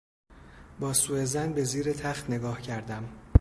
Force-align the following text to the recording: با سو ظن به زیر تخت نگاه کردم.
با 0.79 0.93
سو 0.93 1.25
ظن 1.25 1.53
به 1.53 1.63
زیر 1.63 1.93
تخت 1.93 2.29
نگاه 2.29 2.61
کردم. 2.61 3.09